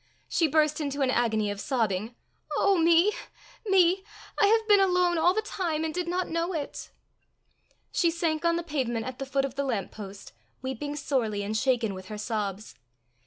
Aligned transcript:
She 0.27 0.47
burst 0.47 0.81
into 0.81 1.01
an 1.03 1.11
agony 1.11 1.51
of 1.51 1.61
sobbing. 1.61 2.15
"Oh 2.57 2.75
me! 2.79 3.13
me! 3.67 4.03
I 4.41 4.47
have 4.47 4.67
been 4.67 4.79
alone 4.79 5.19
all 5.19 5.35
the 5.35 5.43
time, 5.43 5.83
and 5.83 5.93
did 5.93 6.07
not 6.07 6.27
know 6.27 6.53
it!" 6.53 6.89
She 7.91 8.09
sank 8.09 8.43
on 8.43 8.55
the 8.55 8.63
pavement 8.63 9.05
at 9.05 9.19
the 9.19 9.27
foot 9.27 9.45
of 9.45 9.53
the 9.53 9.63
lamp 9.63 9.91
post, 9.91 10.33
weeping 10.63 10.95
sorely, 10.95 11.43
and 11.43 11.55
shaken 11.55 11.93
with 11.93 12.07
her 12.07 12.17
sobs. 12.17 12.73